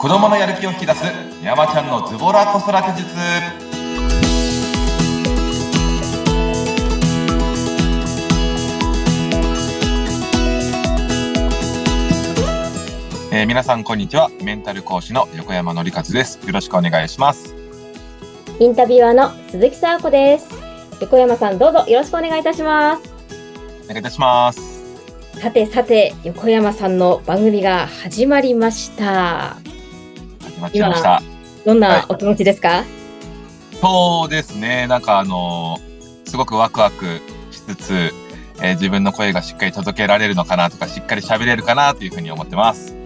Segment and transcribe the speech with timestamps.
[0.00, 1.04] 子供のやる気を引き出す
[1.42, 3.14] 山ちゃんのズボラ子育て術。
[13.30, 14.30] えー、皆さんこんにちは。
[14.42, 16.40] メンタル講師の横山則和です。
[16.46, 17.54] よろしくお願いします。
[18.58, 20.48] インタビュアーの鈴木沙子です。
[21.02, 21.80] 横山さんどうぞ。
[21.80, 23.02] よろしくお願いいたします。
[23.84, 24.80] お願いいたします。
[25.40, 29.56] さてさて横山さんの番組が始まりました
[30.60, 31.22] 始まっちゃいました
[31.64, 32.84] どんなお気持ちですか、はい、
[33.80, 35.78] そうですねなんかあの
[36.26, 37.20] すごくワクワク
[37.50, 37.92] しつつ、
[38.62, 43.00] えー、自分の声がしっかり届けられるのかなとかしっかり喋れるかなというふうに思ってます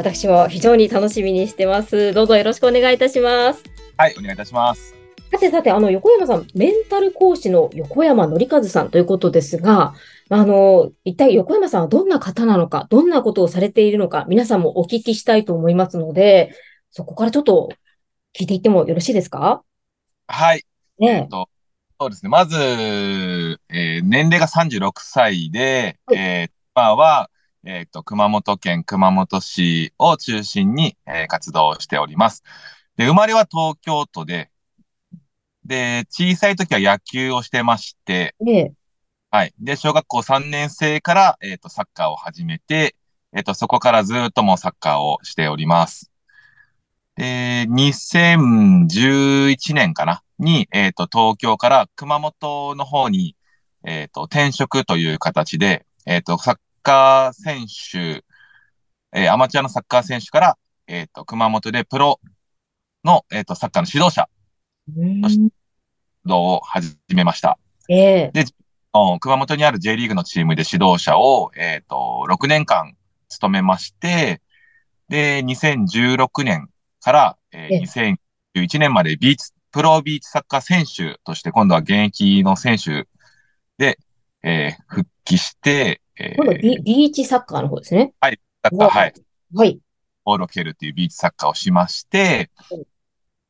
[0.00, 2.14] 私も非常に楽しみにしてます。
[2.14, 3.62] どうぞよろしくお願いいたします。
[3.98, 4.94] はい、お願いいたします。
[5.30, 9.94] さてさて、あの、横山さん、メンタル講師の横山則和さんということですが、
[10.30, 16.52] あの、一体横山さんはどんな方なのか、どんなことをされているのか、皆さんもお聞きしたいと思いますので、
[16.90, 17.70] そこからちょっと
[18.36, 19.62] 聞いていってもよろしいですか？
[20.26, 20.64] はい。
[20.98, 21.48] ね、えっと、
[22.00, 22.28] そうですね。
[22.28, 22.56] まず、
[23.68, 27.30] えー、年齢が36歳で、はい、えー、今は、
[27.64, 32.42] えっ、ー、と、熊本県熊本市を中心に、えー、活動しております。
[32.96, 34.50] で、生まれは東京都で、
[35.64, 38.72] で、小さい時は野球をしてまして、え
[39.30, 39.54] はい。
[39.60, 42.96] で、小学校3年生から、えっ、ー、と、サッカーを始めて、
[43.32, 46.09] えっ、と、そこからずっともうサッカーをしております。
[47.20, 50.22] で、2011年かな？
[50.38, 53.36] に、えっ、と、東京から熊本の方に、
[53.84, 58.24] えっ、と、転職という形で、えっ、と、サッカー選手、
[59.12, 62.22] えー、アマチュアのサッカー選手から、えっ、ー、と、熊本でプロ
[63.04, 64.30] の、えっ、ー、と、サッカーの指導者
[65.22, 65.52] として、
[66.26, 67.58] を始めました。
[67.90, 68.46] えー、で、
[69.20, 72.96] 熊本にある J リーグのチームで指導者を、えっ、と、6年間
[73.28, 74.40] 務めまして、
[75.10, 78.16] で、2016年から、えー、
[78.54, 83.06] 2011年までビーチ、プロビーチサッカー選手として、今度は現役の選手
[83.78, 83.98] で、
[84.42, 88.12] えー、復帰して、えー、ビビーチサッカーの方ですね。
[88.20, 89.14] はい、サッカー、はい。
[89.54, 89.80] はい。
[90.24, 92.50] ボールを蹴るっていうビーチサッカーをしまして、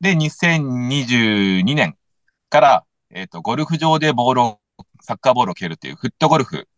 [0.00, 1.96] で、2022年
[2.50, 4.60] から、えっ、ー、と、ゴルフ場でボールを、
[5.00, 6.68] サッカーボールを蹴るっていうフットゴルフ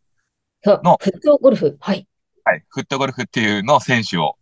[0.65, 2.07] の、フットゴルフはい。
[2.45, 4.37] はい、フットゴルフっていうのを選手を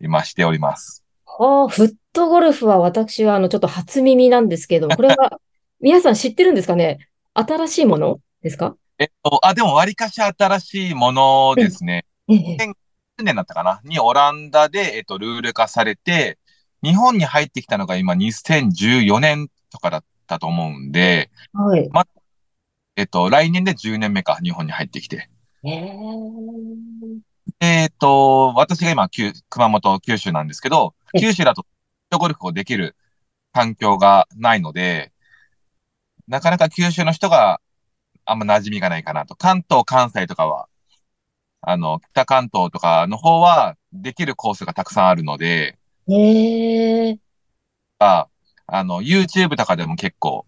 [0.00, 1.01] 今しております。
[1.38, 5.40] はあ、フットゴルフは私はあの、ちょっと初耳なんですけれども、 これは
[5.80, 7.08] 皆さん知ってるんですかね？
[7.34, 8.76] 新しいものですか？
[8.98, 12.04] えっと、あ、でも割かし新しいものですね。
[12.28, 12.74] 2009
[13.24, 13.80] 年だったかな？
[13.84, 16.38] にオランダで、えっと、ルール化されて、
[16.82, 21.88] 日本に入ってきたのが今2014年とかだったと思うんで、はい。
[21.90, 22.06] ま、
[22.96, 25.30] えっと、来年で10年目か、日本に入ってきて。
[27.60, 29.08] えっと、私が今、
[29.48, 31.66] 熊本、九州なんですけど、 九州だと、
[32.10, 32.96] ゴルフをできる
[33.52, 35.12] 環境がないので、
[36.28, 37.60] なかなか九州の人が
[38.24, 39.34] あんま馴染みがないかなと。
[39.34, 40.68] 関東、関西とかは、
[41.60, 45.78] あの、北関東とかの方は、できるコースがたくさんあるので、
[46.08, 47.18] へえ。
[47.98, 48.28] あ、
[48.66, 50.46] あの、YouTube とかでも結構、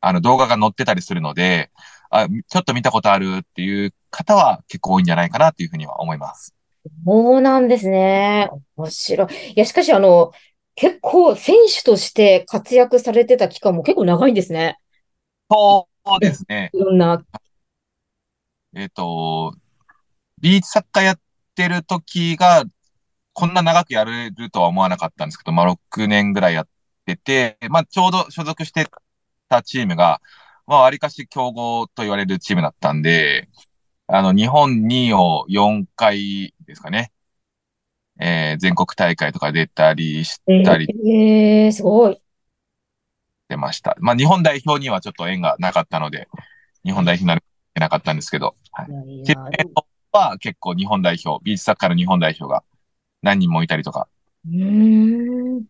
[0.00, 1.70] あの、動画が載ってたりするので、
[2.10, 6.55] あ、ちょっと見たことあるっていう方は結構多いんじゃないかなっていうふうには思います。
[7.04, 8.48] そうなんですね。
[8.76, 9.52] 面白い。
[9.52, 10.32] いや、しかし、あの、
[10.74, 14.78] 結構選手として活躍されてた期間も結構長いんですね。
[15.50, 16.70] そうですね。
[16.74, 17.24] いろんな。
[18.74, 19.54] えっ、と、
[20.40, 21.20] ビーチサッカーやっ
[21.54, 22.64] てる時が、
[23.32, 26.68] こんな長くやれるとは思わなかったんですけど、まあ、6年ぐらいやっ
[27.04, 28.86] てて、まあ、ちょうど所属して
[29.48, 30.20] たチームが、
[30.66, 33.48] まあ、わりかし強豪と言われるチームだったんで、
[34.08, 37.12] あの、日本2位を4回ですかね。
[38.20, 40.86] えー、全国大会とか出たりしたり。
[40.88, 42.20] えー、えー、すごい。
[43.48, 43.96] てました。
[44.00, 46.28] まあ、日本代表にはちょっと縁がなかったので、
[46.84, 47.42] 日本代表になれ
[47.78, 49.22] なかったんですけど、はい。
[49.24, 49.50] チーム
[50.12, 52.62] は結構日本代表、ビーチサッカーの日本代表が
[53.22, 54.08] 何人もいたりとか、
[54.48, 55.64] うん。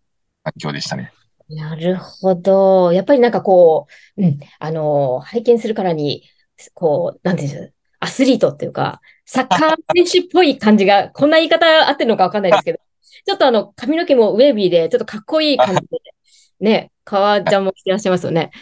[0.45, 1.13] 発狂でしたね。
[1.49, 2.93] なるほど。
[2.93, 6.25] やっぱりなんかこう、うん、あの、拝見するからに、
[6.75, 7.73] こう、なんていうんです
[8.07, 12.79] アスリートっていうか、サッカー選手っぽい感じが、こんな言い方合ってるのかわかんないですけど、
[13.27, 15.99] ちょっとあの、髪の毛もウェービーで、ちょっとかっこいい感じで、
[16.61, 18.53] ね、革ジャンも着てらっしゃいますよね。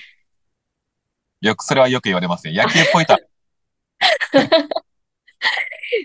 [1.43, 2.55] よく、それはよく言われますね。
[2.55, 3.19] 野球っぽいと。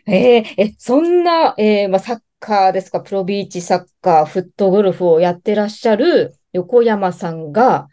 [0.06, 7.88] えー、え、そんな、えー、まあ、サッカーですか、プロビーチサッカー、フットゴルフをやってらっしゃる横山さんが、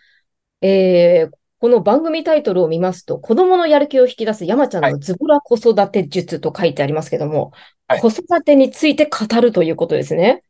[0.61, 7.51] えー、この番組タイトルを見ますと、子供のやる気を引き出す山ちゃんのズボラ子育て術と書いてありますけども、
[7.89, 10.45] はい、子育てについて語るということですね。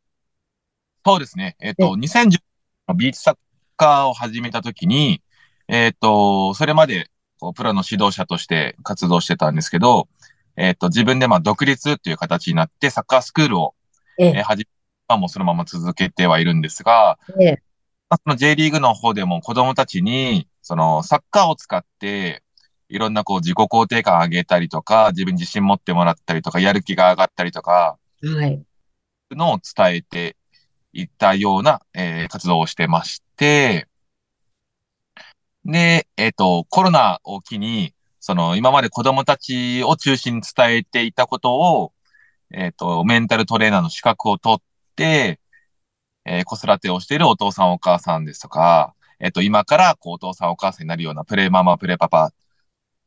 [1.03, 1.55] そうですね。
[1.59, 1.87] えっ、ね。
[1.87, 2.37] と、2010
[2.89, 3.35] のビーチサッ
[3.77, 5.23] カーを始めたときに、
[5.67, 7.09] えっ、と、それまで、
[7.39, 10.07] こう、プロの指導者として活動してたんですけど、
[10.55, 13.73] えっ、と、自分でまあ独立っていう形になって、サッカースクールを、
[14.19, 14.31] ええ。
[14.41, 14.69] ー始め、
[15.07, 17.63] まあもうそのまま続けてはいるんですが、え、え。
[18.07, 22.43] まあその J リーグの方でも子供たちに、そのサッカーを使って、
[22.89, 28.61] いろんなこう自己肯定感上げたりとか、自分に自信持ってもらったりとか、やる気が上がったりとか、え、はい。
[29.31, 30.35] のを伝えて
[30.91, 33.87] いったような、えー活動をしてまして、
[35.63, 41.93] で、えっ、と、コロナを機に、その今まで子供たちを中心に伝えていたことを、
[42.51, 44.61] えっ、と、メンタルトレーナーの資格を取っ
[44.97, 45.39] て、
[46.25, 52.31] えー子育てをしているお父さんお母さんですとか、えっ、と、今からこうお父さんお母さんになるようなプレママ、プレパパ、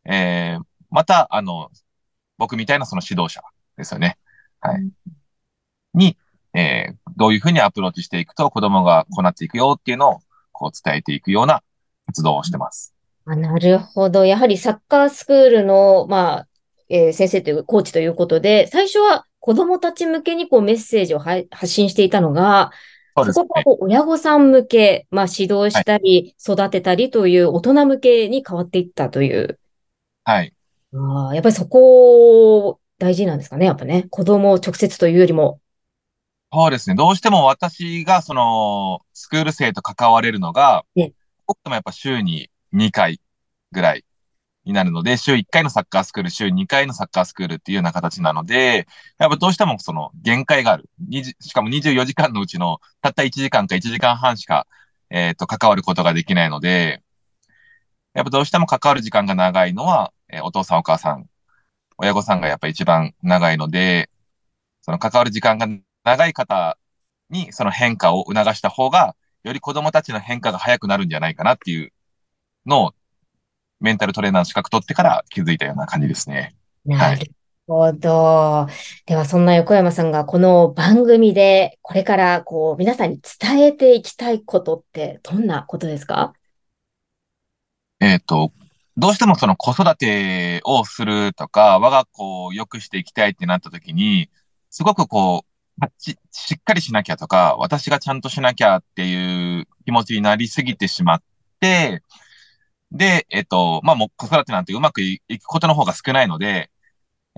[0.05, 1.71] えーまた、あの、
[2.37, 3.43] 僕みたいなその指導者
[3.77, 4.19] ですよね。
[4.61, 4.91] はい。
[5.95, 6.17] に、
[6.55, 10.21] えーどういうふうにアプローチしていくと子供がこうなっていくよっていうのを
[10.53, 11.63] こう伝えていくような
[12.07, 12.95] 活動をしてます。
[13.27, 14.25] あ、なるほど。
[14.25, 16.49] やはりサッカースクールの、まあ、
[16.89, 22.71] えー先生という、コーチということで、最初は子供たち向けにこうメッセージをは発信していたのが、
[23.33, 29.59] そこがこう親御さん向け、まあ指導したり、育てたりという大人向けに変わっていったという。
[30.25, 30.55] はい。
[30.95, 34.07] ああ、やっぱりそこ大事なんですかね、やっぱね。
[34.11, 35.61] 子供を直接というよりも。
[36.53, 36.97] そうですね。
[36.97, 41.13] どうしても私がそのスクール生と関われるのが、ね
[41.47, 43.21] 僕もやっぱ週に2回
[43.73, 44.05] ぐらい
[44.71, 48.87] になるので、週1回のサッカースクール、週2回のサッカースクールっていうような形なので、
[49.19, 50.89] やっぱどうしてもその限界がある。
[51.41, 54.67] しかも24時間のうちのたった1時間か1時間半しか、
[55.11, 57.03] えっ、と、関わることができないので、
[58.15, 61.29] やっぱどうしても関わる時間が長いのは、えーお父さんお母さん、
[61.99, 64.11] 親御さんがやっぱ一番長いので、
[64.83, 65.69] その関わる時間が
[66.05, 66.79] 長い方
[67.31, 71.93] にその変化を促した方が、より子供たちの変化が早くなるんじゃないかなっていう
[72.67, 72.95] のを、
[73.81, 76.55] メンタルトレーナーの資格取ってから気づいたような感じですね。
[76.85, 77.31] なる
[77.67, 78.67] ほど。
[79.07, 86.33] では、そんな横山さんがこの番組でこれからこう皆さんに伝えていきたいことってどんなことですか？
[88.01, 88.53] えっ、と、
[88.97, 94.31] どうしてもその子育てをするとか、我が子を良くしていきたいってなった時に、
[94.71, 95.45] すごくこ
[95.81, 101.23] う、ししっかりしなきゃとか、私がちゃんとしなきゃっていう気持ちになりすぎてしまっ
[101.61, 102.03] て、
[102.93, 106.71] で、えっ、と、まあもう子育てなんてうまくいいくことの方が少ないので、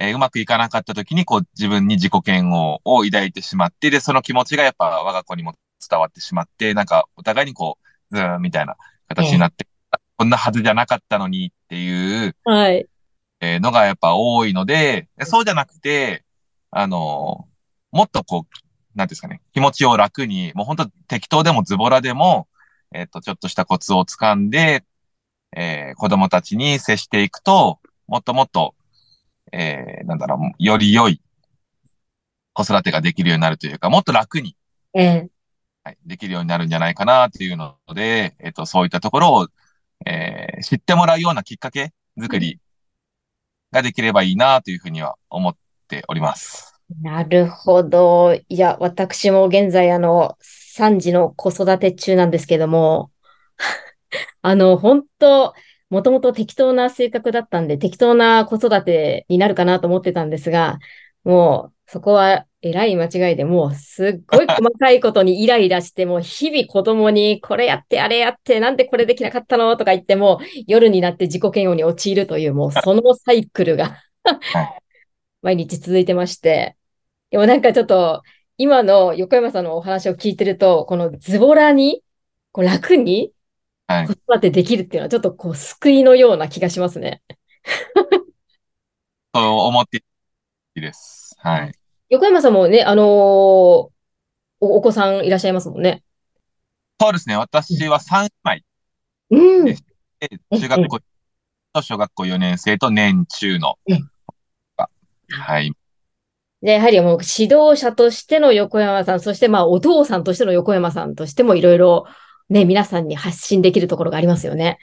[0.01, 5.55] えーうまくいかなかった時に、こう自分に自己嫌悪を抱いてしまって、で、その気持ちがやっぱ我が子にも
[5.89, 7.79] 伝わってしまって、なんかお互いにこ
[8.11, 8.77] う、ズーンみたいな
[9.09, 9.67] 形になって、
[10.17, 12.87] こんなはずじゃなかったのにっていうはい。
[13.41, 16.25] えーのがやっぱ多いので、そうじゃなくて、
[16.71, 17.47] あの
[17.91, 22.49] もっとこう、なんていうんですかね、気持ちを楽に、もう本当適当でもズボラでも、
[22.95, 24.85] えっ、と、ちょっとしたコツをつかんで、
[25.57, 28.75] えー子供たちに接していくと、もっともっと、
[29.53, 31.21] えーなんだろう、より良い
[32.53, 34.57] 子育てができるようになるというか、もっと楽に、
[34.95, 35.29] ええ
[35.85, 39.49] はい、できるようになるんじゃないかなっていうので、えっ、と、そういったところを、
[40.07, 42.61] えー知ってもらうようなきっかけ作り
[43.73, 45.57] ができればいいなというふうには思っ
[45.89, 46.73] ております。
[47.01, 48.35] なるほど。
[48.35, 53.11] いや、私も現在、あの、3児の子育て中なんですけども、
[54.43, 55.55] あの、本当
[55.91, 60.79] もともと適当な性格だったんで、適当な子育てになるかなと思ってたんですが、
[61.25, 73.99] もう、そこはえらい間違いで、もう、すっごい細かいことにイライラして、もう、日々子供に、これやって、あれやって、なんでこれできなかったのとか言って、もう、夜になって自己嫌悪に陥るという、もう、そのサイクルが
[75.43, 76.77] 毎日続いてまして、
[77.31, 78.23] でもなんかちょっと、
[78.59, 82.05] 今の横山さんのお話を聞いてると、このズボラに、
[82.53, 83.33] こう楽に
[83.87, 84.13] はい子。
[84.13, 87.23] 育てできるっていうのは、ちょっとこう、救いのような気がしますね。
[89.35, 90.01] そう思ってい
[90.77, 91.37] いです。
[91.39, 91.73] はい。
[92.11, 93.91] 横山さんもね、あのーお、
[94.61, 96.03] お子さんいらっしゃいますもんね。
[97.01, 97.37] そうですね。
[97.37, 98.65] 私は3姉
[99.31, 99.75] うん。
[100.59, 101.01] 中学校
[101.73, 104.01] と小学校4年生と年中のええ。
[105.33, 105.73] はい。
[106.61, 112.07] で、やはりもう指導者としての横山さん、そしてまあお父さんとしての横山さんとしてもいろいろ
[112.49, 114.79] ね、皆さんに発信できるところがありますよね。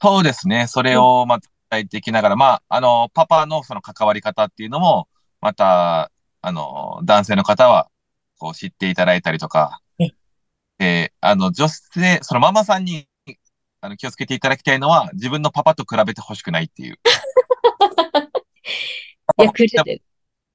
[0.00, 0.66] そうですね。
[0.68, 5.08] それをまた伝えていきながら、まあ、あの、パパのその関わり方っていうのも、
[5.40, 7.88] また、あの、男性の方は、
[8.38, 10.10] こう知っていただいたりとかえ、
[10.78, 13.08] で、あの、女性、そのママさんに、
[13.80, 16.98] あの、気をつけていただきたいのは、自分のパパと比べてほしくないっていう。
[19.40, 20.02] いや、くれて、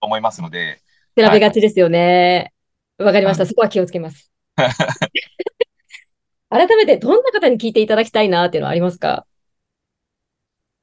[0.02, 0.82] 思いますので、
[1.16, 2.54] 比べがちですよね。
[2.98, 3.46] わかりました。
[3.46, 4.32] そこは気をつけます。
[6.54, 9.26] 改めて、どんな方に聞いていただきたいなっていうのはありますか？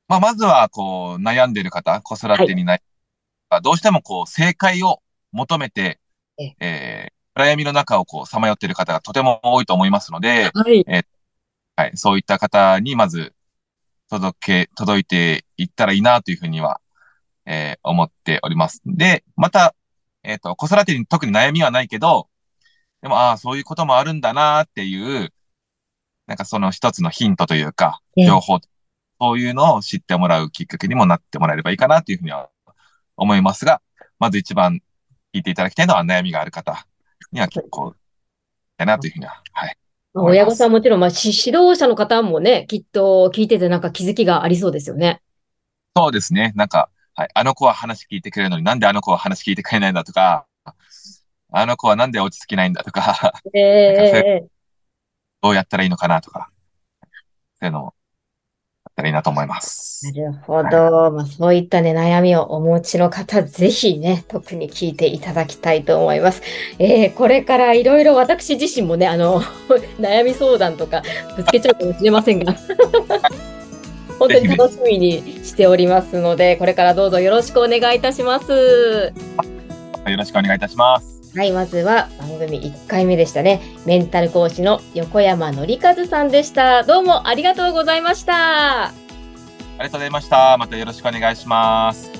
[0.09, 2.81] まあ、まずは、こう、悩んでる方、子育てに悩
[3.51, 5.01] む、どうしても、こう、正解を
[5.31, 6.01] 求めて、
[6.39, 10.85] ええー暗闇の中をこう、さまよっている方がとても多いと思いますので、はい。
[11.77, 13.33] はい、そういった方にまず
[14.11, 16.81] 届け、届いていったらいいなというふうには、
[17.47, 18.83] えー思っております。
[18.85, 19.77] で、また、
[20.25, 22.29] えっ、と、子育てに特に悩みはないけど、
[23.01, 25.33] でも、ああ、そういうこともあるんだなっていう、
[26.31, 28.61] なんかその一つのヒントというか、ええ情報、
[29.21, 32.49] そういうのを知ってもらうきっかけにもなってもらえればいいかなというふうには
[33.17, 33.83] 思いますが、
[34.21, 34.81] まず一番
[35.35, 36.87] 聞いていただきたいのは悩みがある方
[37.33, 37.97] には結構、
[38.77, 39.77] だなというふうには、はい。
[40.15, 45.21] まあ親御さんはもちろん、まあ、し指導者の方もね、きっと聞いててなんか気づきがありそうですよね。
[45.97, 46.53] そうですね。
[46.55, 47.29] なんか、はい。
[47.35, 50.47] あの子は話聞いてくれるのになんであの子は話聞いてくれないんだとか、
[51.51, 54.60] あの子はなんで落ち着きないんだとか、ええ
[55.43, 56.51] どうやったらいいのかなとか、
[57.59, 57.91] そういうのをや
[58.91, 60.07] ったらいいなと思います。
[60.07, 61.11] なるほど。
[61.11, 66.43] まあ、そういったね、悩みをお持ちの方、ぜひね、特に聞いていただきたいと思います。
[66.79, 69.41] えーこれからいろいろ私自身もね、あの、
[69.99, 71.03] 悩み相談とか
[71.37, 72.55] ぶつけちゃうかもしれませんが、
[74.19, 79.13] 本当に楽しみにしておりますので、これからどうぞよろしくお願いいたします。
[80.07, 81.10] よろしくお願いいたします。
[81.37, 83.61] はい、まずは番組1回目でしたね。
[83.87, 86.83] メンタル講師の横山則和さんでした。
[86.83, 88.87] どうもありがとうございました。
[88.87, 88.93] あ
[89.79, 90.57] りがとうございました。
[90.59, 92.20] またよろしくお願いします。